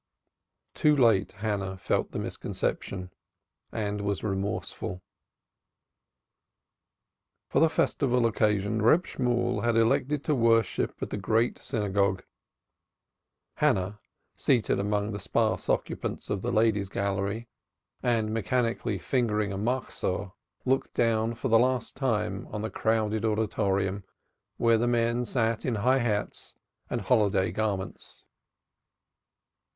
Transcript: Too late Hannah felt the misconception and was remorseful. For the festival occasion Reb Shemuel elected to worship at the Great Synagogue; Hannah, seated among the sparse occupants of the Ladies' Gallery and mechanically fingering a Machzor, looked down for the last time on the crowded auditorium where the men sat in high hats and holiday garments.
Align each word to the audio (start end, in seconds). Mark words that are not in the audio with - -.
Too 0.73 0.95
late 0.95 1.31
Hannah 1.31 1.77
felt 1.77 2.09
the 2.09 2.17
misconception 2.17 3.11
and 3.71 4.01
was 4.01 4.23
remorseful. 4.23 5.03
For 7.49 7.59
the 7.59 7.69
festival 7.69 8.25
occasion 8.25 8.81
Reb 8.81 9.05
Shemuel 9.05 9.61
elected 9.63 10.23
to 10.23 10.33
worship 10.33 10.95
at 11.03 11.11
the 11.11 11.17
Great 11.17 11.59
Synagogue; 11.59 12.23
Hannah, 13.57 13.99
seated 14.35 14.79
among 14.79 15.11
the 15.11 15.19
sparse 15.19 15.69
occupants 15.69 16.31
of 16.31 16.41
the 16.41 16.51
Ladies' 16.51 16.89
Gallery 16.89 17.47
and 18.01 18.33
mechanically 18.33 18.97
fingering 18.97 19.53
a 19.53 19.57
Machzor, 19.59 20.31
looked 20.65 20.95
down 20.95 21.35
for 21.35 21.47
the 21.49 21.59
last 21.59 21.95
time 21.95 22.47
on 22.47 22.63
the 22.63 22.71
crowded 22.71 23.23
auditorium 23.23 24.03
where 24.57 24.79
the 24.79 24.87
men 24.87 25.25
sat 25.25 25.63
in 25.63 25.75
high 25.75 25.99
hats 25.99 26.55
and 26.89 27.01
holiday 27.01 27.51
garments. 27.51 28.23